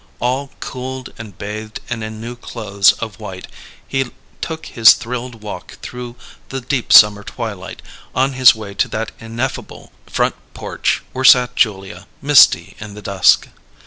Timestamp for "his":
4.65-4.93, 8.33-8.55